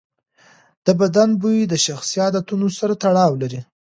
د 0.85 0.87
بدن 0.99 1.29
بوی 1.41 1.59
د 1.67 1.73
شخصي 1.85 2.17
عادتونو 2.23 2.67
سره 2.79 2.93
تړاو 3.03 3.31
لري. 3.41 3.59